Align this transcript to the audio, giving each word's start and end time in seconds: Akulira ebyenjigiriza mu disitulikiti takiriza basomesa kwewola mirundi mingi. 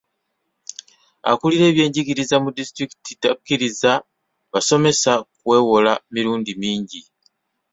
Akulira 1.31 1.65
ebyenjigiriza 1.67 2.35
mu 2.43 2.49
disitulikiti 2.57 3.13
takiriza 3.21 3.91
basomesa 4.53 5.11
kwewola 5.43 5.93
mirundi 6.13 6.51
mingi. 6.61 7.01